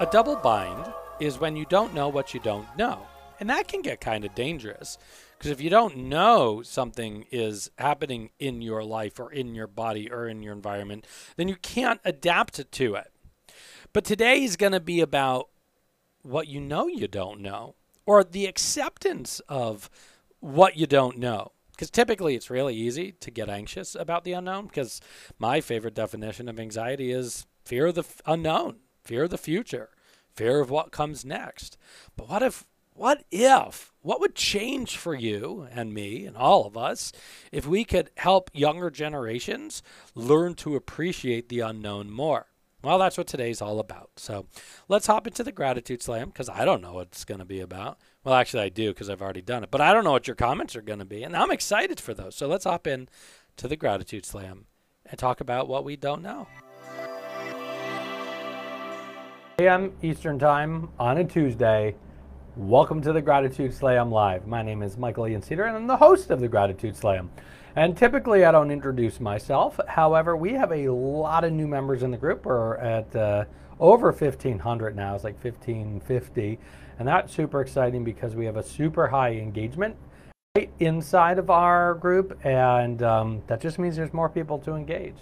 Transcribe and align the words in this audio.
A 0.00 0.06
double 0.06 0.36
bind 0.36 0.92
is 1.18 1.40
when 1.40 1.56
you 1.56 1.66
don't 1.68 1.92
know 1.92 2.08
what 2.08 2.32
you 2.32 2.38
don't 2.38 2.68
know. 2.76 3.06
And 3.40 3.50
that 3.50 3.66
can 3.66 3.82
get 3.82 4.00
kind 4.00 4.24
of 4.24 4.34
dangerous 4.34 4.96
because 5.36 5.50
if 5.50 5.60
you 5.60 5.70
don't 5.70 5.96
know 5.96 6.62
something 6.62 7.26
is 7.32 7.70
happening 7.78 8.30
in 8.38 8.62
your 8.62 8.84
life 8.84 9.18
or 9.18 9.32
in 9.32 9.56
your 9.56 9.66
body 9.66 10.10
or 10.10 10.28
in 10.28 10.42
your 10.42 10.52
environment, 10.52 11.04
then 11.36 11.48
you 11.48 11.56
can't 11.56 12.00
adapt 12.04 12.70
to 12.70 12.94
it. 12.94 13.12
But 13.92 14.04
today 14.04 14.44
is 14.44 14.56
going 14.56 14.72
to 14.72 14.80
be 14.80 15.00
about 15.00 15.48
what 16.22 16.46
you 16.46 16.60
know 16.60 16.86
you 16.86 17.08
don't 17.08 17.40
know 17.40 17.74
or 18.06 18.22
the 18.22 18.46
acceptance 18.46 19.40
of 19.48 19.90
what 20.40 20.76
you 20.76 20.86
don't 20.86 21.18
know. 21.18 21.52
Because 21.72 21.90
typically 21.90 22.34
it's 22.34 22.50
really 22.50 22.74
easy 22.74 23.12
to 23.12 23.30
get 23.30 23.48
anxious 23.48 23.94
about 23.94 24.24
the 24.24 24.32
unknown. 24.32 24.66
Because 24.66 25.00
my 25.38 25.60
favorite 25.60 25.94
definition 25.94 26.48
of 26.48 26.60
anxiety 26.60 27.10
is 27.10 27.46
fear 27.64 27.86
of 27.86 27.94
the 27.94 28.04
unknown, 28.26 28.76
fear 29.04 29.24
of 29.24 29.30
the 29.30 29.38
future, 29.38 29.90
fear 30.38 30.60
of 30.60 30.70
what 30.70 30.92
comes 30.92 31.24
next. 31.24 31.76
But 32.16 32.28
what 32.28 32.42
if, 32.44 32.64
what 32.94 33.24
if, 33.32 33.92
what 34.02 34.20
would 34.20 34.36
change 34.36 34.96
for 34.96 35.12
you 35.12 35.66
and 35.72 35.92
me 35.92 36.26
and 36.26 36.36
all 36.36 36.64
of 36.64 36.76
us 36.76 37.10
if 37.50 37.66
we 37.66 37.84
could 37.84 38.10
help 38.16 38.48
younger 38.54 38.88
generations 38.88 39.82
learn 40.14 40.54
to 40.54 40.76
appreciate 40.76 41.48
the 41.48 41.58
unknown 41.58 42.08
more? 42.08 42.46
Well, 42.84 43.00
that's 43.00 43.18
what 43.18 43.26
today's 43.26 43.60
all 43.60 43.80
about. 43.80 44.10
So 44.16 44.46
let's 44.86 45.08
hop 45.08 45.26
into 45.26 45.42
the 45.42 45.50
gratitude 45.50 46.00
slam 46.00 46.28
because 46.28 46.48
I 46.48 46.64
don't 46.64 46.80
know 46.80 46.92
what 46.92 47.08
it's 47.08 47.24
going 47.24 47.40
to 47.40 47.44
be 47.44 47.58
about. 47.58 47.98
Well, 48.22 48.34
actually, 48.34 48.62
I 48.62 48.68
do 48.68 48.90
because 48.90 49.10
I've 49.10 49.22
already 49.22 49.42
done 49.42 49.64
it, 49.64 49.72
but 49.72 49.80
I 49.80 49.92
don't 49.92 50.04
know 50.04 50.12
what 50.12 50.28
your 50.28 50.36
comments 50.36 50.76
are 50.76 50.82
going 50.82 51.00
to 51.00 51.04
be, 51.04 51.24
and 51.24 51.36
I'm 51.36 51.50
excited 51.50 51.98
for 51.98 52.14
those. 52.14 52.36
So 52.36 52.46
let's 52.46 52.64
hop 52.64 52.86
in 52.86 53.08
to 53.56 53.66
the 53.66 53.76
gratitude 53.76 54.24
slam 54.24 54.66
and 55.04 55.18
talk 55.18 55.40
about 55.40 55.66
what 55.66 55.84
we 55.84 55.96
don't 55.96 56.22
know. 56.22 56.46
a.m. 59.60 59.92
Eastern 60.02 60.38
Time 60.38 60.88
on 61.00 61.18
a 61.18 61.24
Tuesday. 61.24 61.96
Welcome 62.54 63.02
to 63.02 63.12
the 63.12 63.20
Gratitude 63.20 63.74
Slam 63.74 64.08
Live. 64.08 64.46
My 64.46 64.62
name 64.62 64.84
is 64.84 64.96
Michael 64.96 65.26
Ian 65.26 65.42
Cedar, 65.42 65.64
and 65.64 65.76
I'm 65.76 65.88
the 65.88 65.96
host 65.96 66.30
of 66.30 66.38
the 66.38 66.46
Gratitude 66.46 66.94
Slam. 66.94 67.28
And 67.74 67.96
typically, 67.96 68.44
I 68.44 68.52
don't 68.52 68.70
introduce 68.70 69.18
myself. 69.18 69.80
However, 69.88 70.36
we 70.36 70.52
have 70.52 70.70
a 70.70 70.88
lot 70.90 71.42
of 71.42 71.52
new 71.52 71.66
members 71.66 72.04
in 72.04 72.12
the 72.12 72.16
group. 72.16 72.46
We're 72.46 72.76
at 72.76 73.16
uh, 73.16 73.46
over 73.80 74.12
1,500 74.12 74.94
now. 74.94 75.16
It's 75.16 75.24
like 75.24 75.42
1,550. 75.42 76.58
And 77.00 77.08
that's 77.08 77.34
super 77.34 77.60
exciting 77.60 78.04
because 78.04 78.36
we 78.36 78.44
have 78.44 78.58
a 78.58 78.62
super 78.62 79.08
high 79.08 79.32
engagement 79.32 79.96
inside 80.80 81.38
of 81.38 81.50
our 81.50 81.94
group, 81.94 82.38
and 82.44 83.02
um, 83.02 83.42
that 83.46 83.60
just 83.60 83.78
means 83.78 83.96
there's 83.96 84.12
more 84.12 84.28
people 84.28 84.58
to 84.58 84.74
engage. 84.74 85.16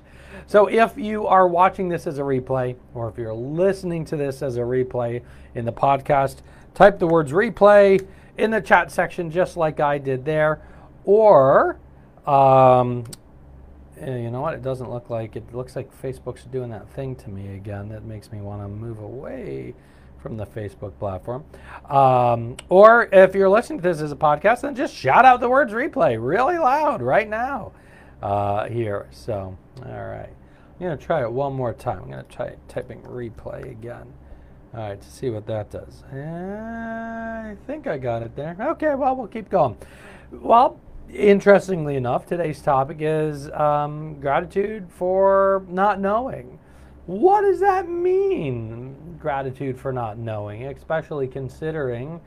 So 0.46 0.66
if 0.66 0.96
you 0.96 1.26
are 1.26 1.48
watching 1.48 1.88
this 1.88 2.06
as 2.06 2.18
a 2.18 2.22
replay, 2.22 2.76
or 2.94 3.08
if 3.08 3.18
you're 3.18 3.34
listening 3.34 4.04
to 4.06 4.16
this 4.16 4.42
as 4.42 4.56
a 4.56 4.60
replay 4.60 5.22
in 5.54 5.64
the 5.64 5.72
podcast, 5.72 6.36
type 6.74 6.98
the 6.98 7.06
words 7.06 7.32
replay 7.32 8.06
in 8.36 8.50
the 8.50 8.60
chat 8.60 8.90
section, 8.90 9.30
just 9.30 9.56
like 9.56 9.80
I 9.80 9.98
did 9.98 10.24
there, 10.24 10.60
or 11.04 11.78
um, 12.26 13.04
eh, 13.98 14.18
you 14.18 14.30
know 14.30 14.42
what? 14.42 14.54
It 14.54 14.62
doesn't 14.62 14.90
look 14.90 15.08
like 15.08 15.36
it 15.36 15.54
looks 15.54 15.74
like 15.74 15.90
Facebook's 16.02 16.44
doing 16.44 16.70
that 16.70 16.88
thing 16.90 17.16
to 17.16 17.30
me 17.30 17.54
again 17.54 17.88
that 17.88 18.04
makes 18.04 18.30
me 18.30 18.40
want 18.40 18.62
to 18.62 18.68
move 18.68 18.98
away 18.98 19.74
from 20.26 20.36
the 20.36 20.46
Facebook 20.46 20.98
platform. 20.98 21.44
Um, 21.88 22.56
or 22.68 23.08
if 23.12 23.34
you're 23.34 23.48
listening 23.48 23.78
to 23.78 23.82
this 23.82 24.00
as 24.00 24.10
a 24.10 24.16
podcast, 24.16 24.62
then 24.62 24.74
just 24.74 24.94
shout 24.94 25.24
out 25.24 25.38
the 25.40 25.48
words 25.48 25.72
replay 25.72 26.18
really 26.20 26.58
loud 26.58 27.00
right 27.00 27.28
now 27.28 27.72
uh, 28.22 28.68
here. 28.68 29.06
So, 29.12 29.56
all 29.84 30.06
right. 30.06 30.30
I'm 30.78 30.86
going 30.86 30.98
to 30.98 31.04
try 31.04 31.22
it 31.22 31.30
one 31.30 31.54
more 31.54 31.72
time. 31.72 32.02
I'm 32.02 32.10
going 32.10 32.24
to 32.24 32.30
try 32.30 32.54
typing 32.68 33.02
replay 33.02 33.70
again. 33.70 34.12
All 34.74 34.80
right, 34.80 35.00
to 35.00 35.10
see 35.10 35.30
what 35.30 35.46
that 35.46 35.70
does. 35.70 36.02
I 36.12 37.56
think 37.66 37.86
I 37.86 37.96
got 37.96 38.22
it 38.22 38.36
there. 38.36 38.56
Okay, 38.60 38.94
well, 38.94 39.16
we'll 39.16 39.28
keep 39.28 39.48
going. 39.48 39.76
Well, 40.30 40.78
interestingly 41.08 41.96
enough, 41.96 42.26
today's 42.26 42.60
topic 42.60 42.98
is 43.00 43.48
um, 43.52 44.20
gratitude 44.20 44.88
for 44.90 45.64
not 45.68 46.00
knowing. 46.00 46.58
What 47.06 47.42
does 47.42 47.60
that 47.60 47.88
mean, 47.88 49.16
gratitude 49.20 49.78
for 49.78 49.92
not 49.92 50.18
knowing, 50.18 50.64
especially 50.64 51.28
considering 51.28 52.20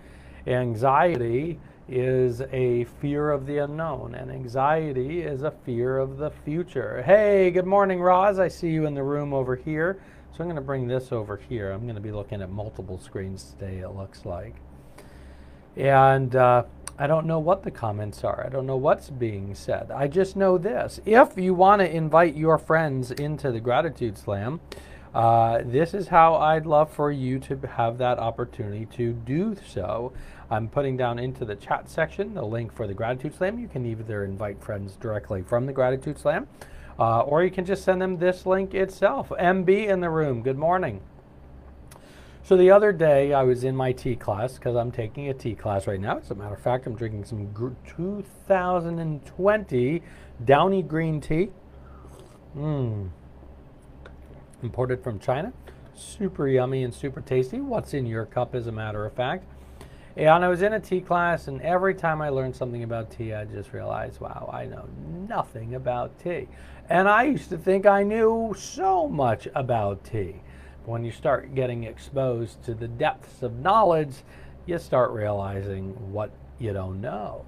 anxiety 0.48 1.60
is 1.90 2.40
a 2.54 2.86
fear 3.02 3.32
of 3.32 3.46
the 3.46 3.58
unknown, 3.58 4.16
and 4.16 4.32
anxiety 4.32 5.22
is 5.22 5.44
a 5.44 5.52
fear 5.52 5.98
of 5.98 6.16
the 6.16 6.32
future. 6.32 7.02
Hey, 7.02 7.52
good 7.52 7.66
morning, 7.66 8.00
Roz. 8.00 8.40
I 8.40 8.48
see 8.48 8.70
you 8.70 8.86
in 8.86 8.94
the 8.94 9.04
room 9.04 9.34
over 9.34 9.58
here. 9.58 10.00
So 10.32 10.38
I'm 10.40 10.46
going 10.46 10.56
to 10.56 10.62
bring 10.62 10.88
this 10.88 11.12
over 11.12 11.36
here. 11.36 11.74
I'm 11.74 11.84
going 11.84 11.96
to 11.96 12.02
be 12.02 12.14
looking 12.14 12.42
at 12.42 12.50
multiple 12.50 12.98
screens 12.98 13.54
today, 13.60 13.80
it 13.80 13.90
looks 13.90 14.26
like. 14.26 14.56
And 15.76 16.34
uh, 16.38 16.64
I 17.02 17.08
don't 17.08 17.26
know 17.26 17.40
what 17.40 17.64
the 17.64 17.72
comments 17.72 18.26
are. 18.26 18.46
I 18.46 18.50
don't 18.50 18.66
know 18.66 18.76
what's 18.76 19.10
being 19.10 19.56
said. 19.56 19.90
I 19.90 20.08
just 20.08 20.36
know 20.36 20.58
this. 20.58 21.00
If 21.06 21.38
you 21.38 21.54
want 21.54 21.80
to 21.80 21.90
invite 21.90 22.36
your 22.36 22.58
friends 22.58 23.12
into 23.12 23.54
the 23.54 23.62
Gratitude 23.62 24.18
Slam, 24.18 24.60
uh, 25.16 25.62
this 25.64 25.94
is 25.94 26.10
how 26.10 26.36
I'd 26.36 26.66
love 26.66 26.92
for 26.92 27.10
you 27.10 27.40
to 27.40 27.56
have 27.68 28.00
that 28.00 28.20
opportunity 28.20 28.86
to 28.98 29.14
do 29.14 29.56
so. 29.66 30.12
I'm 30.52 30.68
putting 30.68 30.98
down 30.98 31.20
into 31.20 31.46
the 31.46 31.56
chat 31.56 31.90
section 31.90 32.34
the 32.34 32.44
link 32.44 32.74
for 32.74 32.86
the 32.86 32.94
Gratitude 32.94 33.34
Slam. 33.34 33.60
You 33.60 33.70
can 33.70 33.86
either 33.86 34.26
invite 34.26 34.62
friends 34.62 34.98
directly 34.98 35.42
from 35.42 35.68
the 35.68 35.74
Gratitude 35.74 36.20
Slam, 36.20 36.50
uh, 37.00 37.22
or 37.22 37.46
you 37.46 37.50
can 37.50 37.64
just 37.64 37.86
send 37.86 38.02
them 38.02 38.18
this 38.18 38.46
link 38.46 38.74
itself. 38.74 39.30
MB 39.30 39.88
in 39.88 40.02
the 40.02 40.10
room, 40.10 40.44
good 40.44 40.58
morning. 40.58 41.00
So 42.50 42.58
the 42.58 42.72
other 42.72 42.92
day, 42.92 43.32
I 43.32 43.44
was 43.44 43.64
in 43.64 43.76
my 43.76 43.92
tea 43.92 44.16
class 44.16 44.56
because 44.56 44.76
I'm 44.76 44.92
taking 44.92 45.30
a 45.30 45.36
tea 45.36 45.54
class 45.54 45.86
right 45.86 46.00
now. 46.00 46.18
As 46.18 46.32
a 46.32 46.34
matter 46.34 46.56
of 46.56 46.60
fact, 46.60 46.88
I'm 46.88 46.96
drinking 46.96 47.26
some 47.26 47.54
2020 47.86 50.02
Downy 50.46 50.82
green 50.82 51.22
tea. 51.22 51.52
Mmm. 52.58 53.10
Imported 54.64 55.04
from 55.04 55.20
China. 55.20 55.54
Super 55.94 56.48
yummy 56.48 56.84
and 56.84 56.92
super 56.92 57.22
tasty. 57.22 57.62
What's 57.62 57.94
in 57.94 58.08
your 58.08 58.26
cup, 58.26 58.56
as 58.56 58.66
a 58.66 58.72
matter 58.72 59.06
of 59.06 59.14
fact. 59.14 59.46
And 60.18 60.44
I 60.44 60.48
was 60.48 60.64
in 60.64 60.74
a 60.74 60.80
tea 60.80 61.02
class, 61.02 61.48
and 61.48 61.62
every 61.62 61.94
time 61.94 62.20
I 62.20 62.30
learned 62.30 62.56
something 62.56 62.82
about 62.82 63.12
tea, 63.12 63.36
I 63.36 63.46
just 63.46 63.74
realized, 63.74 64.22
wow, 64.22 64.50
I 64.52 64.66
know 64.66 64.90
nothing 65.28 65.76
about 65.76 66.18
tea. 66.18 66.48
And 66.90 67.08
I 67.08 67.26
used 67.26 67.52
to 67.52 67.60
think 67.60 67.86
I 67.86 68.02
knew 68.02 68.56
so 68.58 69.08
much 69.08 69.48
about 69.54 70.04
tea 70.04 70.42
when 70.90 71.06
you 71.06 71.12
start 71.12 71.54
getting 71.54 71.84
exposed 71.84 72.64
to 72.64 72.74
the 72.74 72.88
depths 72.88 73.44
of 73.44 73.60
knowledge, 73.60 74.16
you 74.66 74.78
start 74.80 75.12
realizing 75.12 75.90
what 76.12 76.32
you 76.58 76.74
don't 76.74 77.00
know. 77.00 77.46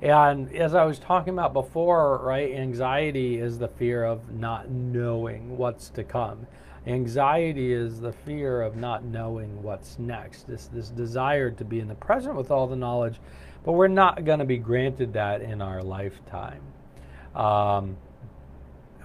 And 0.00 0.54
as 0.54 0.74
I 0.74 0.84
was 0.84 0.98
talking 0.98 1.34
about 1.34 1.52
before, 1.52 2.18
right, 2.18 2.52
anxiety 2.54 3.38
is 3.38 3.58
the 3.58 3.68
fear 3.68 4.04
of 4.04 4.32
not 4.32 4.70
knowing 4.70 5.56
what's 5.56 5.90
to 5.90 6.04
come. 6.04 6.46
Anxiety 6.86 7.72
is 7.72 8.00
the 8.00 8.12
fear 8.12 8.62
of 8.62 8.76
not 8.76 9.04
knowing 9.04 9.62
what's 9.62 9.98
next. 9.98 10.46
This 10.46 10.68
this 10.72 10.88
desire 10.88 11.50
to 11.50 11.64
be 11.64 11.80
in 11.80 11.88
the 11.88 11.94
present 11.94 12.36
with 12.36 12.50
all 12.50 12.66
the 12.66 12.76
knowledge, 12.76 13.16
but 13.64 13.72
we're 13.72 13.88
not 13.88 14.24
going 14.24 14.38
to 14.38 14.44
be 14.44 14.56
granted 14.56 15.12
that 15.12 15.42
in 15.42 15.60
our 15.60 15.82
lifetime. 15.82 16.62
Um, 17.34 17.96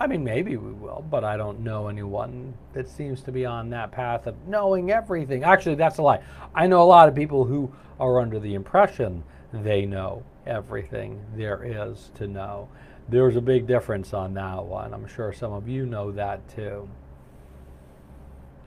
I 0.03 0.07
mean, 0.07 0.21
maybe 0.21 0.57
we 0.57 0.73
will, 0.73 1.05
but 1.09 1.23
I 1.23 1.37
don't 1.37 1.61
know 1.61 1.87
anyone 1.87 2.55
that 2.73 2.89
seems 2.89 3.21
to 3.21 3.31
be 3.31 3.45
on 3.45 3.69
that 3.69 3.93
path 3.93 4.27
of 4.27 4.35
knowing 4.45 4.91
everything. 4.91 5.45
Actually, 5.45 5.75
that's 5.75 5.97
a 5.97 6.01
lie. 6.01 6.21
I 6.53 6.67
know 6.67 6.81
a 6.81 6.83
lot 6.83 7.07
of 7.07 7.15
people 7.15 7.45
who 7.45 7.71
are 8.01 8.19
under 8.19 8.37
the 8.37 8.53
impression 8.53 9.23
they 9.53 9.85
know 9.85 10.25
everything 10.45 11.23
there 11.37 11.63
is 11.63 12.11
to 12.15 12.27
know. 12.27 12.67
There's 13.07 13.37
a 13.37 13.41
big 13.41 13.65
difference 13.65 14.13
on 14.13 14.33
that 14.33 14.65
one. 14.65 14.93
I'm 14.93 15.07
sure 15.07 15.31
some 15.31 15.53
of 15.53 15.69
you 15.69 15.85
know 15.85 16.11
that 16.11 16.49
too. 16.53 16.89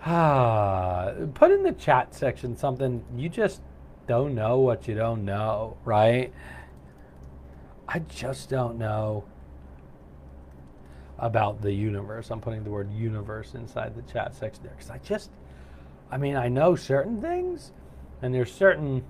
Ah, 0.06 1.12
put 1.34 1.50
in 1.50 1.64
the 1.64 1.72
chat 1.72 2.14
section 2.14 2.56
something 2.56 3.04
you 3.14 3.28
just 3.28 3.60
don't 4.06 4.34
know 4.34 4.58
what 4.60 4.88
you 4.88 4.94
don't 4.94 5.26
know, 5.26 5.76
right? 5.84 6.32
I 7.86 7.98
just 7.98 8.48
don't 8.48 8.78
know 8.78 9.24
about 11.18 11.62
the 11.62 11.72
universe. 11.72 12.30
I'm 12.30 12.40
putting 12.40 12.64
the 12.64 12.70
word 12.70 12.92
universe 12.92 13.54
inside 13.54 13.94
the 13.94 14.02
chat 14.12 14.34
section 14.34 14.62
there 14.62 14.72
because 14.72 14.90
I 14.90 14.98
just, 14.98 15.30
I 16.10 16.18
mean, 16.18 16.36
I 16.36 16.48
know 16.48 16.76
certain 16.76 17.20
things, 17.20 17.72
and 18.22 18.34
there's 18.34 18.52
certain 18.52 19.04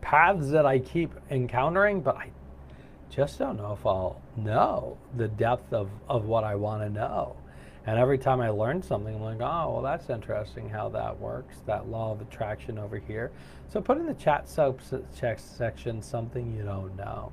paths 0.00 0.50
that 0.50 0.66
I 0.66 0.78
keep 0.78 1.12
encountering, 1.30 2.00
but 2.00 2.16
I 2.16 2.30
just 3.10 3.38
don't 3.38 3.56
know 3.56 3.72
if 3.72 3.84
I'll 3.86 4.20
know 4.36 4.96
the 5.16 5.28
depth 5.28 5.72
of, 5.72 5.90
of 6.08 6.24
what 6.24 6.44
I 6.44 6.54
want 6.54 6.82
to 6.82 6.88
know. 6.88 7.36
And 7.84 7.98
every 7.98 8.16
time 8.16 8.40
I 8.40 8.48
learn 8.48 8.80
something, 8.80 9.14
I'm 9.14 9.22
like, 9.22 9.40
oh, 9.40 9.72
well, 9.72 9.82
that's 9.82 10.08
interesting 10.08 10.68
how 10.68 10.88
that 10.90 11.18
works, 11.18 11.56
that 11.66 11.88
law 11.88 12.12
of 12.12 12.20
attraction 12.20 12.78
over 12.78 12.96
here. 12.96 13.32
So 13.68 13.80
put 13.80 13.98
in 13.98 14.06
the 14.06 14.14
chat 14.14 14.48
section 14.48 16.00
something 16.02 16.54
you 16.56 16.62
don't 16.62 16.96
know. 16.96 17.32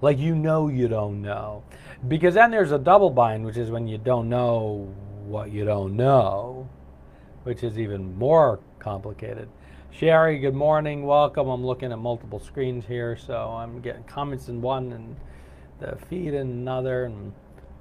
Like 0.00 0.18
you 0.18 0.34
know 0.34 0.68
you 0.68 0.86
don't 0.86 1.20
know. 1.22 1.64
Because 2.06 2.34
then 2.34 2.52
there's 2.52 2.70
a 2.70 2.78
double 2.78 3.10
bind, 3.10 3.44
which 3.44 3.56
is 3.56 3.70
when 3.70 3.88
you 3.88 3.98
don't 3.98 4.28
know 4.28 4.94
what 5.26 5.50
you 5.50 5.64
don't 5.64 5.96
know, 5.96 6.68
which 7.42 7.64
is 7.64 7.78
even 7.78 8.16
more 8.16 8.60
complicated. 8.78 9.48
Sherry, 9.90 10.38
good 10.38 10.54
morning. 10.54 11.04
Welcome. 11.04 11.48
I'm 11.48 11.66
looking 11.66 11.90
at 11.90 11.98
multiple 11.98 12.38
screens 12.38 12.86
here, 12.86 13.16
so 13.16 13.50
I'm 13.50 13.80
getting 13.80 14.04
comments 14.04 14.48
in 14.48 14.62
one 14.62 14.92
and 14.92 15.16
the 15.80 15.96
feed 16.06 16.32
in 16.32 16.48
another, 16.48 17.06
and 17.06 17.32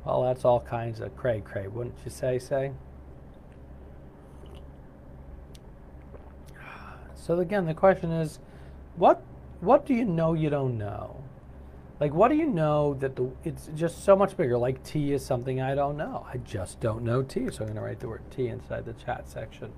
well, 0.03 0.23
that's 0.23 0.43
all 0.43 0.59
kinds 0.59 0.99
of 1.01 1.15
cray 1.15 1.41
cray, 1.41 1.67
wouldn't 1.67 1.97
you 2.03 2.09
say? 2.09 2.39
Say. 2.39 2.71
So 7.13 7.39
again, 7.39 7.67
the 7.67 7.75
question 7.75 8.11
is, 8.11 8.39
what 8.95 9.21
what 9.59 9.85
do 9.85 9.93
you 9.93 10.05
know 10.05 10.33
you 10.33 10.49
don't 10.49 10.79
know? 10.79 11.23
Like, 11.99 12.13
what 12.13 12.29
do 12.29 12.35
you 12.35 12.45
know 12.45 12.93
that 12.95 13.15
the 13.15 13.31
it's 13.43 13.69
just 13.75 14.03
so 14.03 14.15
much 14.15 14.37
bigger? 14.37 14.57
Like, 14.57 14.83
tea 14.83 15.13
is 15.13 15.25
something 15.25 15.61
I 15.61 15.73
don't 15.73 15.97
know. 15.97 16.25
I 16.31 16.37
just 16.37 16.79
don't 16.79 17.03
know 17.03 17.23
tea, 17.23 17.49
so 17.49 17.59
I'm 17.61 17.67
going 17.67 17.75
to 17.75 17.81
write 17.81 17.99
the 17.99 18.07
word 18.07 18.21
tea 18.29 18.47
inside 18.47 18.85
the 18.85 18.93
chat 18.93 19.27
section. 19.27 19.71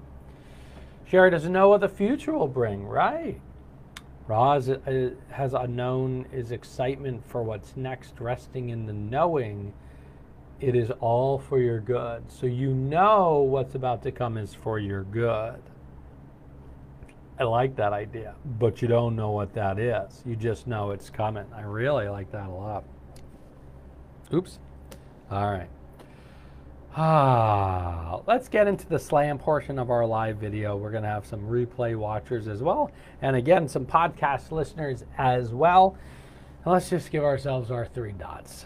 Sherry 1.06 1.32
doesn't 1.32 1.54
know 1.54 1.70
what 1.70 1.82
the 1.82 1.90
future 1.90 2.34
will 2.34 2.48
bring, 2.48 2.86
right? 2.86 3.40
Roz 4.28 4.70
uh, 4.70 5.10
has 5.32 5.54
unknown 5.54 6.28
is 6.32 6.52
excitement 6.52 7.28
for 7.28 7.42
what's 7.42 7.76
next, 7.76 8.20
resting 8.20 8.70
in 8.70 8.86
the 8.86 8.94
knowing 8.94 9.74
it 10.60 10.76
is 10.76 10.92
all 11.00 11.40
for 11.40 11.58
your 11.58 11.80
good. 11.80 12.30
So 12.30 12.46
you 12.46 12.74
know 12.74 13.40
what's 13.40 13.76
about 13.76 14.04
to 14.04 14.12
come 14.12 14.38
is 14.38 14.54
for 14.54 14.78
your 14.78 15.04
good. 15.04 15.62
I 17.40 17.44
like 17.44 17.78
that 17.78 17.94
idea, 17.94 18.36
but 18.60 18.82
you 18.82 18.90
don't 18.90 19.16
know 19.16 19.32
what 19.32 19.54
that 19.54 19.80
is. 19.80 20.22
You 20.26 20.36
just 20.36 20.68
know 20.68 20.92
it's 20.92 21.10
coming. 21.10 21.46
I 21.56 21.62
really 21.62 22.10
like 22.10 22.30
that 22.34 22.48
a 22.48 22.52
lot. 22.52 22.84
Oops. 24.34 24.60
All 25.32 25.50
right. 25.50 25.70
Ah, 26.98 28.20
let's 28.28 28.50
get 28.50 28.68
into 28.68 28.86
the 28.88 29.00
slam 29.00 29.38
portion 29.38 29.80
of 29.80 29.90
our 29.90 30.06
live 30.06 30.36
video. 30.36 30.76
We're 30.76 30.92
going 30.92 31.04
to 31.04 31.10
have 31.10 31.26
some 31.26 31.40
replay 31.42 31.96
watchers 31.96 32.50
as 32.50 32.62
well. 32.62 32.92
And 33.22 33.38
again, 33.38 33.70
some 33.70 33.86
podcast 33.86 34.52
listeners 34.52 35.06
as 35.18 35.54
well. 35.54 35.96
Let's 36.66 36.90
just 36.90 37.10
give 37.10 37.24
ourselves 37.24 37.72
our 37.72 37.86
three 37.86 38.12
dots. 38.12 38.66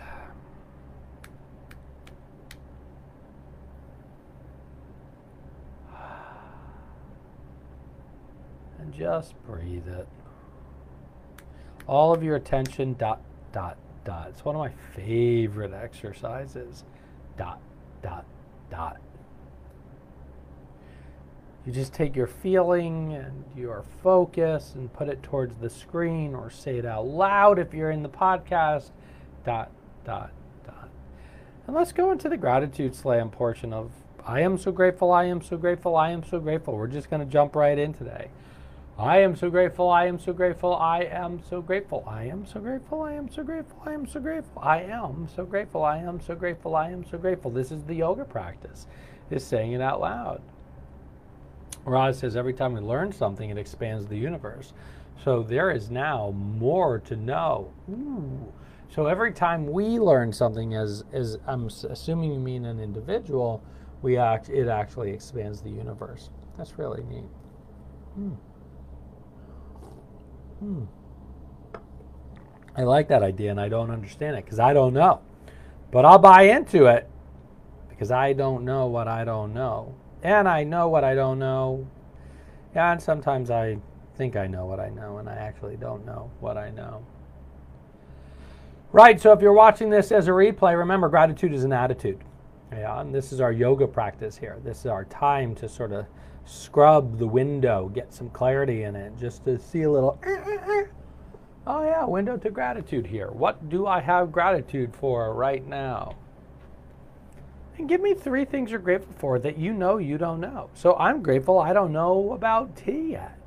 And 8.78 8.82
just 8.98 9.34
breathe 9.46 9.88
it. 9.88 10.08
All 11.88 12.14
of 12.14 12.24
your 12.24 12.36
attention, 12.36 12.94
dot, 12.94 13.22
dot, 13.52 13.78
dot. 14.06 14.28
It's 14.30 14.46
one 14.46 14.56
of 14.56 14.60
my 14.60 14.72
favorite 14.96 15.74
exercises. 15.74 16.84
Dot, 17.38 17.60
dot, 18.02 18.26
dot. 18.70 19.00
You 21.66 21.72
just 21.72 21.94
take 21.94 22.16
your 22.16 22.28
feeling 22.28 23.14
and 23.14 23.46
your 23.56 23.86
focus 24.02 24.74
and 24.76 24.92
put 24.92 25.08
it 25.08 25.24
towards 25.24 25.58
the 25.58 25.70
screen 25.70 26.36
or 26.36 26.50
say 26.50 26.78
it 26.78 26.86
out 26.86 27.08
loud 27.08 27.58
if 27.58 27.74
you're 27.74 27.92
in 27.92 28.04
the 28.04 28.10
podcast. 28.10 28.92
Dot, 29.46 29.72
dot, 30.06 30.32
dot. 30.66 30.90
And 31.66 31.76
let's 31.76 31.94
go 31.94 32.12
into 32.12 32.28
the 32.28 32.38
gratitude 32.38 32.96
slam 32.96 33.30
portion 33.30 33.72
of 33.72 33.92
I 34.26 34.40
am 34.42 34.58
so 34.58 34.72
grateful, 34.72 35.12
I 35.12 35.26
am 35.26 35.42
so 35.42 35.58
grateful, 35.58 35.96
I 35.98 36.12
am 36.12 36.24
so 36.24 36.40
grateful. 36.40 36.76
We're 36.76 36.88
just 36.88 37.10
going 37.10 37.20
to 37.20 37.26
jump 37.26 37.56
right 37.56 37.78
in 37.78 37.94
today. 37.94 38.30
I 38.98 39.20
am 39.20 39.36
so 39.36 39.50
grateful, 39.50 39.90
I 39.90 40.06
am 40.06 40.20
so 40.20 40.34
grateful, 40.34 40.76
I 40.76 41.06
am 41.06 41.42
so 41.50 41.62
grateful, 41.62 42.04
I 42.08 42.26
am 42.26 42.46
so 42.46 42.60
grateful, 42.60 43.02
I 43.02 43.14
am 43.14 43.28
so 43.28 43.42
grateful, 43.42 43.82
I 43.84 43.94
am 43.94 44.08
so 44.08 44.20
grateful, 44.20 44.62
I 44.62 44.78
am 44.82 45.28
so 45.36 45.46
grateful, 45.46 45.84
I 45.84 45.98
am 45.98 46.22
so 46.22 46.36
grateful, 46.36 46.76
I 46.76 46.92
am 46.92 47.04
so 47.04 47.18
grateful. 47.18 47.50
This 47.50 47.72
is 47.72 47.84
the 47.84 47.96
yoga 47.96 48.24
practice, 48.24 48.86
is 49.32 49.44
saying 49.44 49.72
it 49.72 49.82
out 49.82 50.00
loud. 50.00 50.42
Roz 51.86 52.20
says 52.20 52.36
every 52.36 52.54
time 52.54 52.74
we 52.74 52.82
learn 52.82 53.12
something, 53.12 53.50
it 53.50 53.58
expands 53.58 54.06
the 54.06 54.18
universe. 54.18 54.74
So 55.24 55.42
there 55.42 55.72
is 55.72 55.90
now 55.90 56.32
more 56.32 57.00
to 57.00 57.16
know. 57.16 57.74
Ooh. 57.90 58.54
So 58.90 59.08
every 59.08 59.34
time 59.34 59.66
we 59.66 60.00
learn 60.00 60.32
something, 60.32 60.76
as, 60.76 61.04
as 61.12 61.40
I'm 61.48 61.66
assuming 61.66 62.32
you 62.32 62.40
mean 62.40 62.66
an 62.66 62.80
individual, 62.80 63.64
we 64.04 64.18
act, 64.18 64.50
it 64.50 64.68
actually 64.68 65.12
expands 65.12 65.62
the 65.62 65.72
universe. 65.72 66.30
That's 66.56 66.78
really 66.78 67.04
neat. 67.06 67.30
Hmm. 68.14 68.34
Hmm. 70.64 70.86
I 72.74 72.84
like 72.84 73.10
that 73.10 73.22
idea 73.22 73.52
and 73.52 73.60
I 73.60 73.68
don't 73.68 73.92
understand 73.92 74.38
it 74.38 74.46
because 74.46 74.60
I 74.60 74.74
don't 74.74 74.94
know. 74.94 75.20
But 75.92 76.06
I'll 76.06 76.20
buy 76.20 76.44
into 76.44 76.86
it 76.86 77.10
because 77.90 78.12
I 78.12 78.32
don't 78.32 78.64
know 78.64 78.88
what 78.88 79.10
I 79.10 79.26
don't 79.26 79.54
know. 79.54 79.94
And 80.24 80.48
I 80.48 80.64
know 80.64 80.88
what 80.88 81.04
I 81.04 81.16
don't 81.16 81.38
know. 81.38 81.86
And 82.74 83.02
sometimes 83.02 83.52
I 83.52 83.78
think 84.16 84.38
I 84.38 84.48
know 84.48 84.66
what 84.66 84.80
I 84.80 84.88
know 84.90 85.18
and 85.18 85.28
I 85.30 85.36
actually 85.36 85.76
don't 85.76 86.06
know 86.06 86.32
what 86.40 86.58
I 86.58 86.72
know. 86.72 87.06
Right, 88.94 89.20
so 89.20 89.34
if 89.34 89.42
you're 89.42 89.52
watching 89.52 89.90
this 89.90 90.14
as 90.14 90.30
a 90.30 90.32
replay, 90.32 90.78
remember 90.78 91.10
gratitude 91.10 91.54
is 91.54 91.66
an 91.66 91.74
attitude. 91.74 92.24
Yeah, 92.72 93.02
and 93.02 93.14
this 93.14 93.34
is 93.34 93.42
our 93.42 93.52
yoga 93.52 93.86
practice 93.86 94.38
here. 94.38 94.60
This 94.64 94.80
is 94.80 94.86
our 94.86 95.04
time 95.06 95.56
to 95.56 95.68
sort 95.68 95.92
of 95.92 96.06
scrub 96.46 97.18
the 97.18 97.28
window, 97.28 97.90
get 97.94 98.14
some 98.14 98.30
clarity 98.30 98.84
in 98.84 98.96
it, 98.96 99.14
just 99.20 99.46
to 99.46 99.58
see 99.58 99.84
a 99.84 99.92
little, 99.92 100.20
eh, 100.24 100.38
eh, 100.46 100.58
eh. 100.68 100.86
oh 101.68 101.84
yeah, 101.84 102.06
window 102.06 102.38
to 102.38 102.50
gratitude 102.50 103.08
here. 103.08 103.32
What 103.32 103.70
do 103.70 103.88
I 103.88 104.02
have 104.02 104.32
gratitude 104.32 104.94
for 104.94 105.34
right 105.34 105.66
now? 105.66 106.16
And 107.78 107.90
give 107.90 108.02
me 108.02 108.14
three 108.14 108.46
things 108.46 108.70
you're 108.70 108.80
grateful 108.80 109.14
for 109.18 109.40
that 109.40 109.58
you 109.58 109.74
know 109.74 109.98
you 109.98 110.18
don't 110.18 110.40
know. 110.40 110.70
So 110.74 110.96
I'm 110.96 111.24
grateful 111.24 111.60
I 111.60 111.74
don't 111.74 111.92
know 111.92 112.34
about 112.34 112.76
tea 112.76 113.12
yet. 113.12 113.38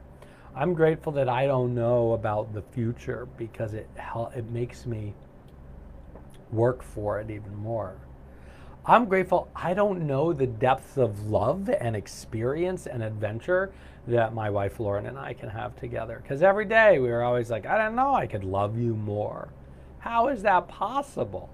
I'm 0.54 0.72
grateful 0.74 1.12
that 1.12 1.28
I 1.28 1.46
don't 1.46 1.74
know 1.74 2.12
about 2.12 2.52
the 2.52 2.62
future 2.62 3.28
because 3.36 3.74
it 3.74 3.88
it 4.34 4.50
makes 4.50 4.86
me 4.86 5.14
work 6.50 6.82
for 6.82 7.20
it 7.20 7.30
even 7.30 7.54
more. 7.54 7.96
I'm 8.88 9.06
grateful 9.06 9.48
I 9.54 9.74
don't 9.74 10.06
know 10.06 10.32
the 10.32 10.46
depths 10.46 10.96
of 10.96 11.28
love 11.28 11.68
and 11.68 11.96
experience 11.96 12.86
and 12.86 13.02
adventure 13.02 13.72
that 14.06 14.32
my 14.32 14.48
wife 14.48 14.78
Lauren 14.78 15.06
and 15.06 15.18
I 15.18 15.32
can 15.32 15.48
have 15.48 15.74
together. 15.74 16.20
Because 16.22 16.40
every 16.40 16.66
day 16.66 17.00
we 17.00 17.08
were 17.08 17.24
always 17.24 17.50
like, 17.50 17.66
I 17.66 17.76
don't 17.78 17.96
know, 17.96 18.14
I 18.14 18.28
could 18.28 18.44
love 18.44 18.78
you 18.78 18.94
more. 18.94 19.48
How 19.98 20.28
is 20.28 20.42
that 20.42 20.68
possible? 20.68 21.50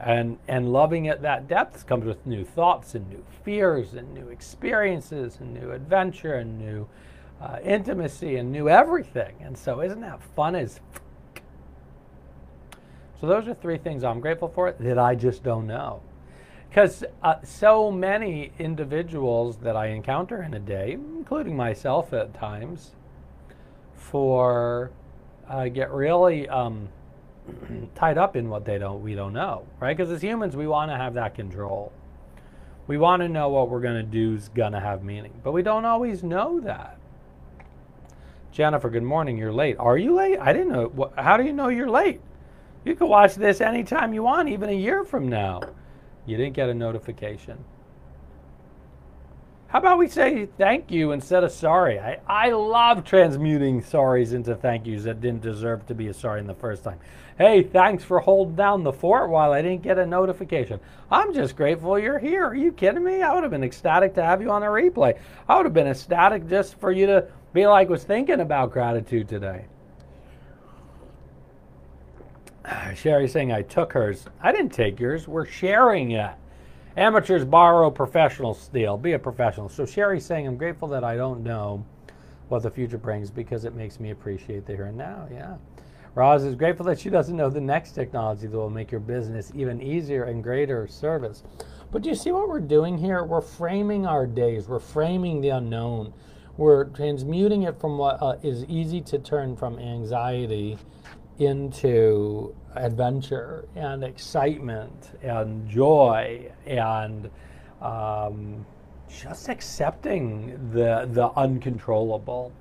And, 0.00 0.38
and 0.48 0.72
loving 0.72 1.06
at 1.06 1.22
that 1.22 1.46
depth 1.46 1.86
comes 1.86 2.04
with 2.04 2.26
new 2.26 2.44
thoughts 2.44 2.96
and 2.96 3.08
new 3.08 3.24
fears 3.44 3.94
and 3.94 4.12
new 4.12 4.28
experiences 4.28 5.38
and 5.40 5.54
new 5.54 5.70
adventure 5.70 6.34
and 6.34 6.58
new 6.58 6.88
uh, 7.40 7.58
intimacy 7.62 8.36
and 8.36 8.50
new 8.50 8.68
everything. 8.68 9.36
And 9.40 9.56
so, 9.56 9.82
isn't 9.82 10.00
that 10.00 10.20
fun 10.34 10.56
as 10.56 10.80
so 13.20 13.26
those 13.26 13.48
are 13.48 13.54
three 13.54 13.78
things 13.78 14.04
I'm 14.04 14.20
grateful 14.20 14.48
for 14.48 14.72
that 14.72 14.98
I 14.98 15.14
just 15.14 15.42
don't 15.42 15.66
know. 15.66 16.02
Because 16.68 17.04
uh, 17.22 17.36
so 17.42 17.90
many 17.90 18.52
individuals 18.58 19.56
that 19.58 19.76
I 19.76 19.86
encounter 19.86 20.42
in 20.42 20.54
a 20.54 20.58
day, 20.58 20.92
including 20.92 21.56
myself 21.56 22.12
at 22.12 22.34
times, 22.34 22.92
for 23.94 24.90
uh, 25.48 25.68
get 25.68 25.90
really 25.90 26.48
um, 26.48 26.88
tied 27.94 28.18
up 28.18 28.36
in 28.36 28.48
what 28.48 28.64
they 28.64 28.78
don't 28.78 29.02
we 29.02 29.14
don't 29.14 29.32
know, 29.32 29.66
right? 29.80 29.96
Because 29.96 30.12
as 30.12 30.22
humans, 30.22 30.56
we 30.56 30.66
want 30.66 30.90
to 30.90 30.96
have 30.96 31.14
that 31.14 31.34
control. 31.34 31.92
We 32.86 32.98
want 32.98 33.22
to 33.22 33.28
know 33.28 33.48
what 33.48 33.68
we're 33.68 33.80
going 33.80 33.96
to 33.96 34.02
do 34.02 34.34
is 34.34 34.48
going 34.48 34.72
to 34.72 34.80
have 34.80 35.02
meaning, 35.02 35.32
but 35.42 35.52
we 35.52 35.62
don't 35.62 35.84
always 35.84 36.22
know 36.22 36.60
that. 36.60 36.98
Jennifer, 38.52 38.88
good 38.88 39.02
morning. 39.02 39.36
You're 39.36 39.52
late. 39.52 39.76
Are 39.78 39.98
you 39.98 40.14
late? 40.14 40.38
I 40.38 40.52
didn't 40.52 40.72
know. 40.72 41.12
How 41.18 41.36
do 41.36 41.44
you 41.44 41.52
know 41.52 41.68
you're 41.68 41.90
late? 41.90 42.20
You 42.84 42.94
can 42.94 43.08
watch 43.08 43.34
this 43.34 43.60
anytime 43.60 44.14
you 44.14 44.22
want, 44.22 44.48
even 44.48 44.70
a 44.70 44.72
year 44.72 45.04
from 45.04 45.28
now. 45.28 45.60
You 46.26 46.36
didn't 46.36 46.54
get 46.54 46.68
a 46.68 46.74
notification. 46.74 47.64
How 49.68 49.80
about 49.80 49.98
we 49.98 50.08
say 50.08 50.46
thank 50.58 50.90
you 50.90 51.12
instead 51.12 51.44
of 51.44 51.50
sorry? 51.50 51.98
I, 51.98 52.18
I 52.26 52.50
love 52.50 53.04
transmuting 53.04 53.82
sorries 53.82 54.32
into 54.32 54.54
thank 54.54 54.86
yous 54.86 55.04
that 55.04 55.20
didn't 55.20 55.42
deserve 55.42 55.86
to 55.86 55.94
be 55.94 56.06
a 56.08 56.14
sorry 56.14 56.40
in 56.40 56.46
the 56.46 56.54
first 56.54 56.84
time. 56.84 56.98
Hey, 57.36 57.62
thanks 57.62 58.02
for 58.02 58.20
holding 58.20 58.54
down 58.54 58.84
the 58.84 58.92
fort 58.92 59.28
while 59.28 59.52
I 59.52 59.62
didn't 59.62 59.82
get 59.82 59.98
a 59.98 60.06
notification. 60.06 60.80
I'm 61.10 61.34
just 61.34 61.56
grateful 61.56 61.98
you're 61.98 62.18
here. 62.18 62.46
Are 62.46 62.54
you 62.54 62.72
kidding 62.72 63.04
me? 63.04 63.22
I 63.22 63.34
would 63.34 63.42
have 63.42 63.50
been 63.50 63.64
ecstatic 63.64 64.14
to 64.14 64.22
have 64.22 64.40
you 64.40 64.50
on 64.50 64.62
a 64.62 64.66
replay. 64.66 65.18
I 65.48 65.56
would 65.56 65.66
have 65.66 65.74
been 65.74 65.88
ecstatic 65.88 66.48
just 66.48 66.80
for 66.80 66.92
you 66.92 67.06
to 67.06 67.26
be 67.52 67.66
like 67.66 67.88
was 67.88 68.04
thinking 68.04 68.40
about 68.40 68.72
gratitude 68.72 69.28
today. 69.28 69.66
Sherry 72.94 73.28
saying 73.28 73.52
I 73.52 73.62
took 73.62 73.92
hers. 73.92 74.26
I 74.40 74.52
didn't 74.52 74.72
take 74.72 74.98
yours. 74.98 75.28
We're 75.28 75.46
sharing 75.46 76.12
it. 76.12 76.32
Amateurs 76.96 77.44
borrow, 77.44 77.90
professionals 77.90 78.60
steal. 78.60 78.96
Be 78.96 79.12
a 79.12 79.18
professional. 79.18 79.68
So 79.68 79.84
Sherry's 79.84 80.24
saying 80.24 80.46
I'm 80.46 80.56
grateful 80.56 80.88
that 80.88 81.04
I 81.04 81.16
don't 81.16 81.42
know 81.42 81.84
what 82.48 82.62
the 82.62 82.70
future 82.70 82.98
brings 82.98 83.30
because 83.30 83.64
it 83.64 83.74
makes 83.74 84.00
me 84.00 84.10
appreciate 84.10 84.66
the 84.66 84.74
here 84.74 84.86
and 84.86 84.96
now. 84.96 85.28
Yeah. 85.30 85.56
Roz 86.14 86.44
is 86.44 86.54
grateful 86.54 86.86
that 86.86 86.98
she 86.98 87.10
doesn't 87.10 87.36
know 87.36 87.50
the 87.50 87.60
next 87.60 87.92
technology 87.92 88.46
that 88.46 88.56
will 88.56 88.70
make 88.70 88.90
your 88.90 89.00
business 89.00 89.52
even 89.54 89.82
easier 89.82 90.24
and 90.24 90.42
greater 90.42 90.86
service. 90.86 91.42
But 91.92 92.02
do 92.02 92.08
you 92.08 92.14
see 92.14 92.32
what 92.32 92.48
we're 92.48 92.60
doing 92.60 92.96
here? 92.96 93.22
We're 93.22 93.42
framing 93.42 94.06
our 94.06 94.26
days, 94.26 94.66
we're 94.66 94.78
framing 94.78 95.42
the 95.42 95.50
unknown, 95.50 96.14
we're 96.56 96.84
transmuting 96.84 97.64
it 97.64 97.78
from 97.78 97.98
what 97.98 98.22
uh, 98.22 98.36
is 98.42 98.64
easy 98.64 99.02
to 99.02 99.18
turn 99.18 99.56
from 99.56 99.78
anxiety 99.78 100.78
into 101.38 102.54
adventure 102.74 103.66
and 103.74 104.04
excitement 104.04 105.18
and 105.22 105.68
joy 105.68 106.50
and 106.66 107.30
um, 107.80 108.64
just 109.08 109.48
accepting 109.48 110.70
the 110.72 111.08
the 111.12 111.30
uncontrollable. 111.36 112.52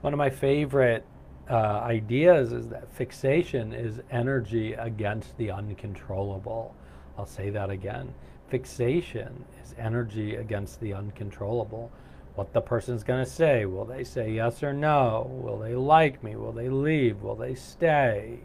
One 0.00 0.12
of 0.12 0.18
my 0.18 0.30
favorite 0.30 1.04
uh, 1.50 1.54
ideas 1.54 2.52
is 2.52 2.68
that 2.68 2.92
fixation 2.92 3.72
is 3.72 4.00
energy 4.10 4.74
against 4.74 5.36
the 5.38 5.50
uncontrollable. 5.50 6.74
I'll 7.16 7.26
say 7.26 7.50
that 7.50 7.70
again. 7.70 8.12
Fixation 8.48 9.44
is 9.62 9.74
energy 9.78 10.36
against 10.36 10.80
the 10.80 10.94
uncontrollable. 10.94 11.90
What 12.38 12.52
the 12.52 12.60
person's 12.60 13.02
going 13.02 13.24
to 13.24 13.28
say. 13.28 13.64
Will 13.64 13.84
they 13.84 14.04
say 14.04 14.30
yes 14.30 14.62
or 14.62 14.72
no? 14.72 15.28
Will 15.42 15.58
they 15.58 15.74
like 15.74 16.22
me? 16.22 16.36
Will 16.36 16.52
they 16.52 16.68
leave? 16.68 17.20
Will 17.20 17.34
they 17.34 17.56
stay? 17.56 18.38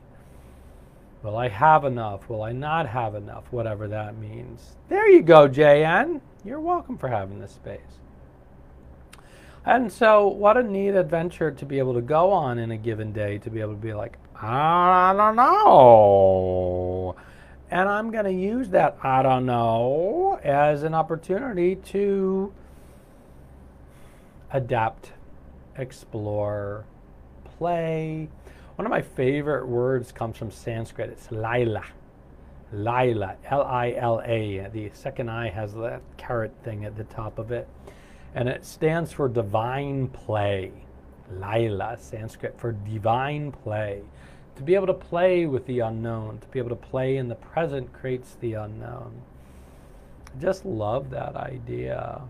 Will 1.22 1.38
I 1.38 1.48
have 1.50 1.86
enough? 1.86 2.28
Will 2.28 2.42
I 2.42 2.54
not 2.54 2.90
have 2.90 3.14
enough? 3.14 3.44
Whatever 3.52 3.88
that 3.90 4.18
means. 4.18 4.78
There 4.90 5.08
you 5.08 5.22
go, 5.22 5.48
JN. 5.48 6.22
You're 6.44 6.60
welcome 6.60 6.98
for 6.98 7.08
having 7.08 7.40
this 7.40 7.52
space. 7.52 8.00
And 9.64 9.94
so, 9.94 10.28
what 10.28 10.58
a 10.58 10.64
neat 10.64 10.96
adventure 10.96 11.52
to 11.52 11.64
be 11.64 11.78
able 11.78 11.94
to 11.94 12.02
go 12.02 12.32
on 12.32 12.58
in 12.58 12.72
a 12.72 12.78
given 12.78 13.14
day, 13.14 13.38
to 13.38 13.52
be 13.52 13.62
able 13.62 13.74
to 13.74 13.80
be 13.80 13.94
like, 13.94 14.18
I 14.36 15.14
don't 15.16 15.36
know. 15.36 17.16
And 17.70 17.88
I'm 17.88 18.10
going 18.10 18.26
to 18.26 18.34
use 18.34 18.70
that 18.70 18.98
I 19.04 19.22
don't 19.22 19.46
know 19.46 20.40
as 20.44 20.82
an 20.82 20.96
opportunity 20.96 21.76
to 21.76 22.52
adapt, 24.54 25.12
explore, 25.78 26.86
play. 27.58 28.30
One 28.76 28.86
of 28.86 28.90
my 28.90 29.02
favorite 29.02 29.68
words 29.68 30.12
comes 30.12 30.38
from 30.38 30.52
Sanskrit. 30.52 31.10
It's 31.10 31.30
Lila. 31.32 31.84
Lila, 32.72 33.36
L 33.46 33.64
I 33.64 33.94
L 33.98 34.22
A. 34.26 34.68
The 34.72 34.90
second 34.94 35.30
I 35.30 35.50
has 35.50 35.74
that 35.74 36.02
caret 36.18 36.54
thing 36.64 36.86
at 36.86 36.96
the 36.96 37.04
top 37.04 37.38
of 37.38 37.52
it 37.52 37.68
and 38.36 38.50
it 38.50 38.66
stands 38.66 39.12
for 39.12 39.28
divine 39.28 40.08
play. 40.08 40.72
Laila, 41.32 41.98
Sanskrit 42.00 42.60
for 42.60 42.72
divine 42.72 43.52
play. 43.52 44.02
To 44.56 44.64
be 44.64 44.76
able 44.76 44.88
to 44.88 44.94
play 44.94 45.46
with 45.46 45.66
the 45.66 45.80
unknown, 45.80 46.40
to 46.40 46.48
be 46.48 46.60
able 46.60 46.70
to 46.70 46.76
play 46.76 47.18
in 47.18 47.28
the 47.28 47.36
present 47.36 47.92
creates 47.94 48.38
the 48.40 48.54
unknown. 48.54 49.22
I 50.36 50.42
just 50.42 50.66
love 50.66 51.10
that 51.12 51.36
idea. 51.36 52.22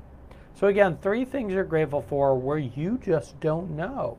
So, 0.56 0.68
again, 0.68 0.98
three 1.02 1.26
things 1.26 1.54
you're 1.54 1.64
grateful 1.64 2.02
for 2.02 2.38
where 2.38 2.60
you 2.60 3.00
just 3.04 3.40
don't 3.40 3.72
know. 3.72 4.18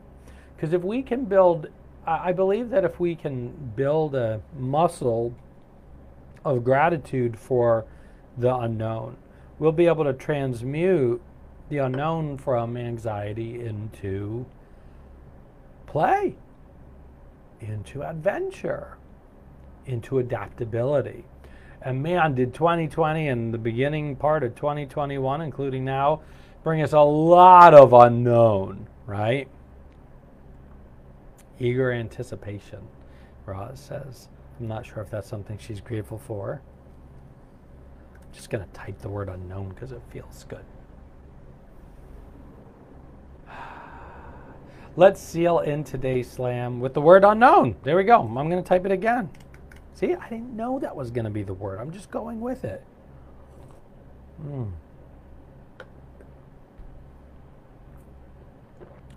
Because 0.56 0.72
if 0.72 0.82
we 0.82 1.02
can 1.02 1.24
build, 1.24 1.68
I 2.06 2.32
believe 2.32 2.70
that 2.70 2.84
if 2.84 2.98
we 2.98 3.14
can 3.14 3.72
build 3.76 4.14
a 4.14 4.40
muscle 4.56 5.34
of 6.44 6.64
gratitude 6.64 7.38
for 7.38 7.84
the 8.36 8.54
unknown, 8.54 9.16
we'll 9.58 9.72
be 9.72 9.86
able 9.86 10.04
to 10.04 10.12
transmute 10.12 11.22
the 11.68 11.78
unknown 11.78 12.36
from 12.36 12.76
anxiety 12.76 13.60
into 13.64 14.44
play, 15.86 16.36
into 17.60 18.02
adventure, 18.02 18.98
into 19.86 20.18
adaptability. 20.18 21.24
And 21.84 22.02
man, 22.02 22.34
did 22.34 22.54
2020 22.54 23.28
and 23.28 23.52
the 23.52 23.58
beginning 23.58 24.16
part 24.16 24.42
of 24.42 24.54
2021, 24.54 25.42
including 25.42 25.84
now, 25.84 26.22
bring 26.62 26.80
us 26.80 26.94
a 26.94 27.00
lot 27.00 27.74
of 27.74 27.92
unknown, 27.92 28.88
right? 29.06 29.48
Eager 31.60 31.92
anticipation, 31.92 32.80
Roz 33.44 33.78
says. 33.78 34.28
I'm 34.58 34.66
not 34.66 34.86
sure 34.86 35.02
if 35.02 35.10
that's 35.10 35.28
something 35.28 35.58
she's 35.58 35.82
grateful 35.82 36.16
for. 36.16 36.62
Just 38.32 38.48
going 38.48 38.64
to 38.64 38.70
type 38.72 38.98
the 39.00 39.10
word 39.10 39.28
unknown 39.28 39.68
because 39.68 39.92
it 39.92 40.00
feels 40.10 40.44
good. 40.48 40.64
Let's 44.96 45.20
seal 45.20 45.58
in 45.58 45.84
today's 45.84 46.30
slam 46.30 46.80
with 46.80 46.94
the 46.94 47.02
word 47.02 47.24
unknown. 47.24 47.76
There 47.82 47.96
we 47.96 48.04
go. 48.04 48.22
I'm 48.22 48.48
going 48.48 48.62
to 48.62 48.62
type 48.62 48.86
it 48.86 48.92
again. 48.92 49.28
See, 49.94 50.12
I 50.12 50.28
didn't 50.28 50.54
know 50.56 50.80
that 50.80 50.94
was 50.94 51.10
going 51.10 51.24
to 51.24 51.30
be 51.30 51.44
the 51.44 51.54
word. 51.54 51.80
I'm 51.80 51.92
just 51.92 52.10
going 52.10 52.40
with 52.40 52.64
it. 52.64 52.84
Mm. 54.44 54.72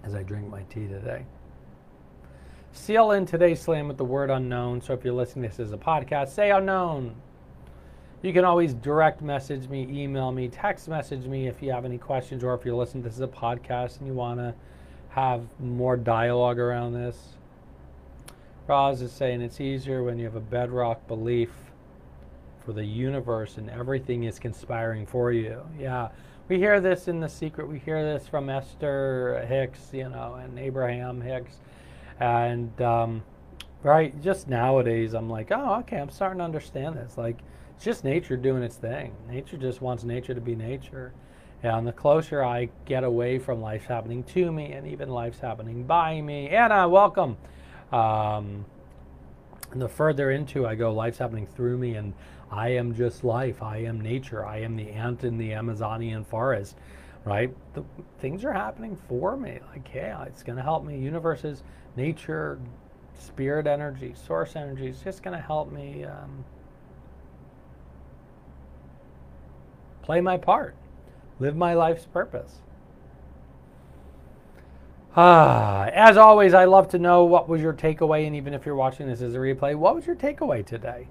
As 0.03 0.13
I 0.13 0.21
drink 0.21 0.47
my 0.49 0.61
tea 0.63 0.87
today. 0.87 1.25
Seal 2.71 3.11
in 3.11 3.25
today's 3.25 3.59
slam 3.59 3.87
with 3.87 3.97
the 3.97 4.05
word 4.05 4.29
unknown. 4.29 4.81
So 4.81 4.93
if 4.93 5.03
you're 5.03 5.15
listening 5.15 5.49
to 5.49 5.57
this 5.57 5.67
as 5.67 5.73
a 5.73 5.77
podcast, 5.77 6.29
say 6.29 6.51
unknown. 6.51 7.15
You 8.21 8.31
can 8.31 8.45
always 8.45 8.75
direct 8.75 9.21
message 9.21 9.67
me, 9.67 9.87
email 9.89 10.31
me, 10.31 10.47
text 10.47 10.87
message 10.87 11.25
me 11.25 11.47
if 11.47 11.61
you 11.61 11.71
have 11.71 11.85
any 11.85 11.97
questions, 11.97 12.43
or 12.43 12.53
if 12.53 12.65
you're 12.65 12.75
listening 12.75 13.03
to 13.03 13.09
this 13.09 13.17
as 13.17 13.21
a 13.21 13.27
podcast 13.27 13.97
and 13.97 14.07
you 14.07 14.13
want 14.13 14.39
to 14.39 14.53
have 15.09 15.41
more 15.59 15.97
dialogue 15.97 16.59
around 16.59 16.93
this. 16.93 17.36
Roz 18.67 19.01
is 19.01 19.13
saying 19.13 19.41
it's 19.41 19.61
easier 19.61 20.03
when 20.03 20.19
you 20.19 20.25
have 20.25 20.35
a 20.35 20.41
bedrock 20.41 21.07
belief 21.07 21.51
for 22.65 22.73
the 22.73 22.83
universe 22.83 23.57
and 23.57 23.69
everything 23.69 24.25
is 24.25 24.39
conspiring 24.39 25.05
for 25.05 25.31
you. 25.31 25.65
Yeah, 25.79 26.09
we 26.49 26.57
hear 26.57 26.81
this 26.81 27.07
in 27.07 27.21
The 27.21 27.29
Secret. 27.29 27.69
We 27.69 27.79
hear 27.79 28.03
this 28.03 28.27
from 28.27 28.49
Esther 28.49 29.45
Hicks, 29.47 29.91
you 29.93 30.09
know, 30.09 30.33
and 30.35 30.59
Abraham 30.59 31.21
Hicks. 31.21 31.61
And, 32.19 32.81
um, 32.81 33.23
right, 33.83 34.21
just 34.21 34.49
nowadays, 34.49 35.13
I'm 35.13 35.29
like, 35.29 35.47
oh, 35.51 35.75
okay, 35.79 35.97
I'm 35.97 36.09
starting 36.09 36.39
to 36.39 36.43
understand 36.43 36.97
this. 36.97 37.17
Like, 37.17 37.39
it's 37.73 37.85
just 37.85 38.03
nature 38.03 38.35
doing 38.35 38.63
its 38.63 38.75
thing. 38.75 39.15
Nature 39.29 39.55
just 39.55 39.81
wants 39.81 40.03
nature 40.03 40.33
to 40.33 40.41
be 40.41 40.55
nature. 40.55 41.13
And 41.63 41.87
the 41.87 41.93
closer 41.93 42.43
I 42.43 42.67
get 42.83 43.05
away 43.05 43.39
from 43.39 43.61
life's 43.61 43.85
happening 43.85 44.23
to 44.25 44.51
me 44.51 44.73
and 44.73 44.85
even 44.85 45.07
life's 45.07 45.39
happening 45.39 45.83
by 45.83 46.19
me, 46.19 46.49
Anna, 46.49 46.89
welcome. 46.89 47.37
Um, 47.91 48.65
the 49.75 49.87
further 49.87 50.31
into 50.31 50.65
I 50.65 50.75
go, 50.75 50.93
life's 50.93 51.17
happening 51.17 51.47
through 51.47 51.77
me, 51.77 51.95
and 51.95 52.13
I 52.51 52.69
am 52.69 52.95
just 52.95 53.23
life. 53.23 53.61
I 53.61 53.77
am 53.77 53.99
nature. 53.99 54.45
I 54.45 54.59
am 54.59 54.75
the 54.75 54.89
ant 54.89 55.23
in 55.23 55.37
the 55.37 55.53
Amazonian 55.53 56.23
forest, 56.23 56.77
right? 57.25 57.53
The, 57.73 57.83
things 58.19 58.45
are 58.45 58.53
happening 58.53 58.97
for 59.07 59.35
me. 59.35 59.59
Like, 59.71 59.89
yeah, 59.93 60.23
it's 60.23 60.43
going 60.43 60.57
to 60.57 60.63
help 60.63 60.85
me. 60.85 60.97
Universes, 60.97 61.63
nature, 61.95 62.59
spirit 63.19 63.67
energy, 63.67 64.13
source 64.15 64.55
energy, 64.55 64.87
it's 64.87 65.01
just 65.01 65.23
going 65.23 65.35
to 65.35 65.43
help 65.43 65.71
me 65.71 66.05
um, 66.05 66.45
play 70.01 70.21
my 70.21 70.37
part 70.37 70.75
live 71.39 71.55
my 71.55 71.73
life's 71.73 72.05
purpose. 72.05 72.61
Ah, 75.15 75.85
as 75.93 76.17
always, 76.17 76.53
I 76.53 76.65
love 76.65 76.89
to 76.89 76.99
know 76.99 77.23
what 77.23 77.49
was 77.49 77.61
your 77.61 77.73
takeaway, 77.73 78.27
and 78.27 78.35
even 78.35 78.53
if 78.53 78.65
you're 78.65 78.75
watching 78.75 79.07
this 79.07 79.21
as 79.21 79.33
a 79.33 79.37
replay, 79.37 79.75
what 79.75 79.95
was 79.95 80.05
your 80.05 80.15
takeaway 80.15 80.65
today? 80.65 81.07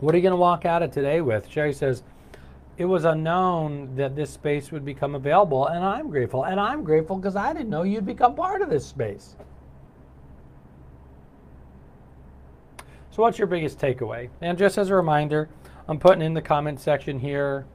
What 0.00 0.14
are 0.14 0.18
you 0.18 0.22
going 0.22 0.32
to 0.32 0.36
walk 0.36 0.64
out 0.64 0.82
of 0.82 0.92
today 0.92 1.20
with? 1.20 1.48
Sherry 1.48 1.72
says, 1.72 2.04
It 2.76 2.84
was 2.84 3.04
unknown 3.04 3.96
that 3.96 4.14
this 4.14 4.30
space 4.30 4.70
would 4.70 4.84
become 4.84 5.16
available, 5.16 5.66
and 5.66 5.84
I'm 5.84 6.08
grateful. 6.08 6.44
And 6.44 6.60
I'm 6.60 6.84
grateful 6.84 7.16
because 7.16 7.34
I 7.34 7.52
didn't 7.52 7.70
know 7.70 7.82
you'd 7.82 8.06
become 8.06 8.36
part 8.36 8.62
of 8.62 8.70
this 8.70 8.86
space. 8.86 9.34
So, 13.10 13.22
what's 13.22 13.38
your 13.38 13.48
biggest 13.48 13.80
takeaway? 13.80 14.28
And 14.40 14.56
just 14.56 14.78
as 14.78 14.90
a 14.90 14.94
reminder, 14.94 15.48
I'm 15.88 15.98
putting 15.98 16.22
in 16.22 16.34
the 16.34 16.42
comment 16.42 16.78
section 16.78 17.18
here 17.18 17.66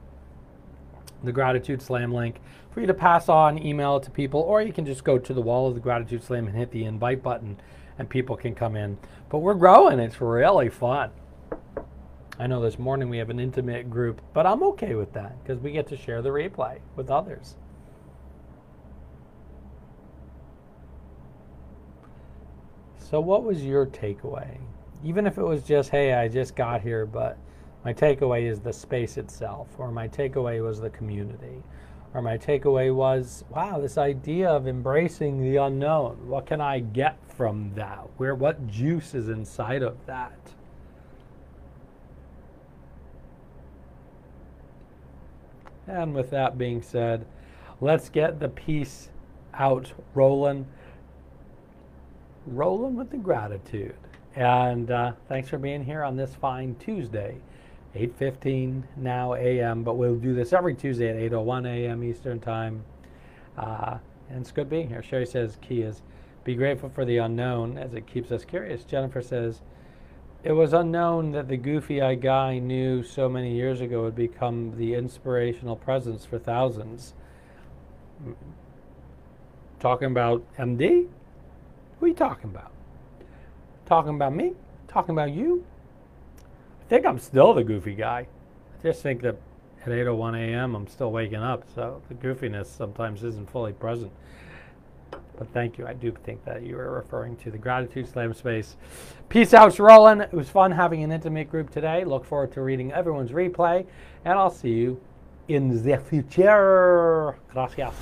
the 1.24 1.32
Gratitude 1.32 1.82
Slam 1.82 2.12
link 2.12 2.40
for 2.70 2.80
you 2.80 2.86
to 2.86 2.94
pass 2.94 3.28
on, 3.28 3.64
email 3.64 3.96
it 3.96 4.02
to 4.04 4.10
people, 4.10 4.40
or 4.40 4.62
you 4.62 4.72
can 4.72 4.86
just 4.86 5.04
go 5.04 5.18
to 5.18 5.34
the 5.34 5.40
wall 5.40 5.68
of 5.68 5.74
the 5.74 5.80
Gratitude 5.80 6.22
Slam 6.22 6.46
and 6.46 6.56
hit 6.56 6.70
the 6.70 6.84
invite 6.84 7.22
button 7.22 7.60
and 7.98 8.08
people 8.08 8.36
can 8.36 8.54
come 8.54 8.76
in. 8.76 8.98
But 9.28 9.38
we're 9.38 9.54
growing, 9.54 9.98
it's 9.98 10.20
really 10.20 10.68
fun. 10.68 11.10
I 12.38 12.46
know 12.46 12.60
this 12.60 12.78
morning 12.78 13.08
we 13.08 13.18
have 13.18 13.30
an 13.30 13.38
intimate 13.38 13.88
group, 13.88 14.20
but 14.32 14.46
I'm 14.46 14.62
okay 14.64 14.94
with 14.94 15.12
that 15.12 15.42
because 15.42 15.60
we 15.62 15.70
get 15.70 15.86
to 15.88 15.96
share 15.96 16.20
the 16.20 16.30
replay 16.30 16.80
with 16.96 17.10
others. 17.10 17.56
So, 22.98 23.20
what 23.20 23.44
was 23.44 23.62
your 23.62 23.86
takeaway? 23.86 24.58
even 25.04 25.26
if 25.26 25.36
it 25.36 25.42
was 25.42 25.62
just, 25.62 25.90
hey, 25.90 26.14
I 26.14 26.28
just 26.28 26.56
got 26.56 26.80
here, 26.80 27.04
but 27.04 27.36
my 27.84 27.92
takeaway 27.92 28.50
is 28.50 28.60
the 28.60 28.72
space 28.72 29.16
itself, 29.18 29.68
or 29.78 29.90
my 29.90 30.08
takeaway 30.08 30.62
was 30.62 30.80
the 30.80 30.90
community, 30.90 31.62
or 32.14 32.22
my 32.22 32.38
takeaway 32.38 32.94
was, 32.94 33.44
wow, 33.50 33.78
this 33.78 33.98
idea 33.98 34.48
of 34.48 34.66
embracing 34.66 35.42
the 35.42 35.56
unknown. 35.56 36.28
What 36.28 36.46
can 36.46 36.60
I 36.60 36.78
get 36.80 37.18
from 37.36 37.72
that? 37.74 38.08
Where 38.16 38.34
what 38.34 38.66
juice 38.66 39.14
is 39.14 39.28
inside 39.28 39.82
of 39.82 39.96
that? 40.06 40.38
And 45.86 46.14
with 46.14 46.30
that 46.30 46.56
being 46.56 46.80
said, 46.80 47.26
let's 47.80 48.08
get 48.08 48.40
the 48.40 48.48
peace 48.48 49.10
out 49.52 49.92
rolling. 50.14 50.66
Rolling 52.46 52.96
with 52.96 53.10
the 53.10 53.18
gratitude. 53.18 53.96
And 54.34 54.90
uh, 54.90 55.12
thanks 55.28 55.48
for 55.48 55.58
being 55.58 55.84
here 55.84 56.02
on 56.02 56.16
this 56.16 56.34
fine 56.34 56.74
Tuesday, 56.76 57.36
8:15 57.94 58.82
now 58.96 59.34
a.m. 59.34 59.84
But 59.84 59.96
we'll 59.96 60.16
do 60.16 60.34
this 60.34 60.52
every 60.52 60.74
Tuesday 60.74 61.08
at 61.08 61.32
8:01 61.32 61.66
a.m. 61.66 62.02
Eastern 62.02 62.40
Time. 62.40 62.84
Uh, 63.56 63.98
and 64.28 64.40
it's 64.40 64.50
good 64.50 64.68
being 64.68 64.88
here. 64.88 65.02
Sherry 65.02 65.26
says, 65.26 65.58
"Key 65.60 65.82
is 65.82 66.02
be 66.42 66.54
grateful 66.54 66.88
for 66.88 67.04
the 67.04 67.18
unknown 67.18 67.78
as 67.78 67.94
it 67.94 68.06
keeps 68.06 68.32
us 68.32 68.44
curious." 68.44 68.84
Jennifer 68.84 69.22
says, 69.22 69.62
"It 70.42 70.52
was 70.52 70.72
unknown 70.72 71.32
that 71.32 71.48
the 71.48 71.56
goofy-eyed 71.56 72.20
guy 72.20 72.58
knew 72.58 73.02
so 73.02 73.28
many 73.28 73.54
years 73.54 73.80
ago 73.80 74.02
would 74.02 74.16
become 74.16 74.76
the 74.76 74.94
inspirational 74.94 75.76
presence 75.76 76.24
for 76.24 76.38
thousands." 76.38 77.14
Talking 79.78 80.10
about 80.10 80.42
MD? 80.58 81.08
Who 82.00 82.06
are 82.06 82.08
you 82.08 82.14
talking 82.14 82.50
about? 82.50 82.72
Talking 83.86 84.14
about 84.14 84.34
me? 84.34 84.54
Talking 84.88 85.14
about 85.14 85.30
you? 85.30 85.64
I 86.84 86.86
think 86.88 87.06
I'm 87.06 87.18
still 87.18 87.54
the 87.54 87.64
goofy 87.64 87.94
guy. 87.94 88.26
I 88.78 88.82
just 88.82 89.02
think 89.02 89.22
that 89.22 89.36
at 89.86 89.88
8:01 89.88 90.36
a.m. 90.36 90.74
I'm 90.74 90.86
still 90.86 91.10
waking 91.10 91.42
up, 91.42 91.64
so 91.74 92.02
the 92.08 92.14
goofiness 92.14 92.66
sometimes 92.66 93.24
isn't 93.24 93.48
fully 93.50 93.72
present. 93.72 94.12
But 95.10 95.48
thank 95.54 95.78
you. 95.78 95.86
I 95.86 95.94
do 95.94 96.12
think 96.24 96.44
that 96.44 96.62
you 96.62 96.76
were 96.76 96.90
referring 96.90 97.36
to 97.36 97.50
the 97.50 97.56
Gratitude 97.56 98.06
Slam 98.06 98.34
space. 98.34 98.76
Peace 99.30 99.54
out, 99.54 99.78
rolling. 99.78 100.20
It 100.20 100.34
was 100.34 100.50
fun 100.50 100.72
having 100.72 101.02
an 101.02 101.10
intimate 101.10 101.50
group 101.50 101.70
today. 101.70 102.04
Look 102.04 102.26
forward 102.26 102.52
to 102.52 102.60
reading 102.60 102.92
everyone's 102.92 103.30
replay, 103.30 103.86
and 104.26 104.38
I'll 104.38 104.50
see 104.50 104.72
you 104.72 105.00
in 105.48 105.82
the 105.82 105.96
future. 105.96 107.38
Gracias. 107.50 107.94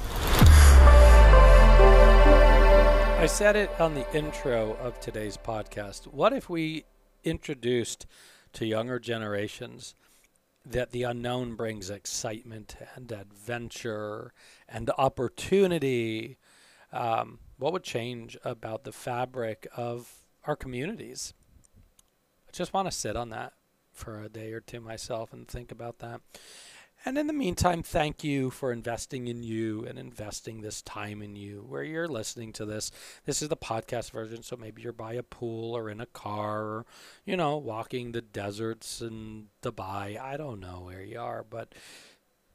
I 3.20 3.26
said 3.28 3.54
it 3.54 3.70
on 3.80 3.94
the 3.94 4.12
intro 4.12 4.74
of 4.74 4.98
today's 4.98 5.36
podcast. 5.36 6.08
What 6.08 6.32
if 6.32 6.50
we 6.50 6.84
introduced 7.24 8.06
to 8.54 8.66
younger 8.66 8.98
generations 8.98 9.94
that 10.64 10.92
the 10.92 11.02
unknown 11.02 11.54
brings 11.54 11.90
excitement 11.90 12.76
and 12.94 13.10
adventure 13.10 14.32
and 14.68 14.90
opportunity? 14.96 16.38
Um, 16.92 17.38
what 17.58 17.72
would 17.72 17.84
change 17.84 18.36
about 18.44 18.84
the 18.84 18.92
fabric 18.92 19.66
of 19.76 20.12
our 20.44 20.56
communities? 20.56 21.34
I 22.48 22.52
just 22.52 22.72
want 22.72 22.86
to 22.86 22.96
sit 22.96 23.16
on 23.16 23.30
that 23.30 23.54
for 23.92 24.22
a 24.22 24.28
day 24.28 24.52
or 24.52 24.60
two 24.60 24.80
myself 24.80 25.32
and 25.32 25.46
think 25.46 25.70
about 25.70 25.98
that. 26.00 26.20
And 27.04 27.18
in 27.18 27.26
the 27.26 27.32
meantime, 27.32 27.82
thank 27.82 28.22
you 28.22 28.50
for 28.50 28.70
investing 28.70 29.26
in 29.26 29.42
you 29.42 29.84
and 29.84 29.98
investing 29.98 30.60
this 30.60 30.82
time 30.82 31.20
in 31.20 31.34
you 31.34 31.64
where 31.68 31.82
you're 31.82 32.06
listening 32.06 32.52
to 32.54 32.64
this. 32.64 32.92
This 33.24 33.42
is 33.42 33.48
the 33.48 33.56
podcast 33.56 34.12
version, 34.12 34.44
so 34.44 34.56
maybe 34.56 34.82
you're 34.82 34.92
by 34.92 35.14
a 35.14 35.24
pool 35.24 35.76
or 35.76 35.90
in 35.90 36.00
a 36.00 36.06
car 36.06 36.62
or, 36.62 36.86
you 37.24 37.36
know, 37.36 37.56
walking 37.56 38.12
the 38.12 38.22
deserts 38.22 39.00
in 39.00 39.48
Dubai. 39.62 40.20
I 40.20 40.36
don't 40.36 40.60
know 40.60 40.82
where 40.84 41.02
you 41.02 41.18
are, 41.18 41.44
but 41.48 41.74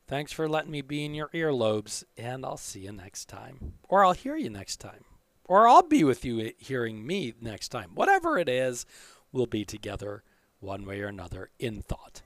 thanks 0.08 0.32
for 0.32 0.48
letting 0.48 0.72
me 0.72 0.82
be 0.82 1.04
in 1.04 1.14
your 1.14 1.28
earlobes, 1.30 2.06
and 2.16 2.46
I'll 2.46 2.56
see 2.56 2.82
you 2.82 2.94
next 2.94 3.26
time. 3.26 3.74
Or 3.90 4.06
I'll 4.06 4.14
hear 4.14 4.38
you 4.38 4.50
next 4.50 4.78
time. 4.78 5.04
Or 5.44 5.68
I'll 5.68 5.84
be 5.84 6.06
with 6.06 6.24
you 6.24 6.40
eh, 6.40 6.52
hearing 6.58 7.06
me 7.06 7.34
next 7.42 7.68
time. 7.68 7.92
Whatever 7.96 8.38
it 8.38 8.48
is, 8.48 8.86
we'll 9.34 9.46
be 9.46 9.66
together 9.66 10.24
one 10.62 10.86
way 10.86 11.02
or 11.02 11.08
another 11.08 11.50
in 11.60 11.82
thought. 11.82 12.22